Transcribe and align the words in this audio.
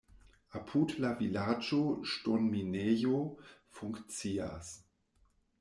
Apud 0.59 0.93
la 1.03 1.11
vilaĝo 1.19 1.81
ŝtonminejo 2.13 3.23
funkcias. 3.81 4.77